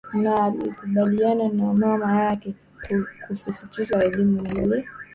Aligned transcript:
Na 0.13 0.43
alikubaliana 0.43 1.49
na 1.49 1.73
mama 1.73 2.23
yake 2.23 2.53
kusitisha 3.27 4.03
elimu 4.03 4.37
yake 4.45 4.63
ili 4.63 4.85